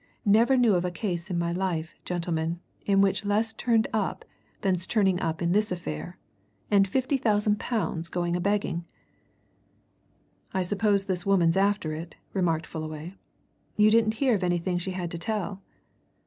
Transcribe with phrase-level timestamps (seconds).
[0.25, 4.25] Never knew of a case in my life, gentlemen, in which less turned up
[4.61, 6.17] than's turning up in this affair!
[6.71, 8.83] And fifty thousand pounds going a begging!"
[10.55, 13.13] "I suppose this woman's after it," remarked Fullaway.
[13.75, 15.61] "You didn't hear of anything she had to tell?"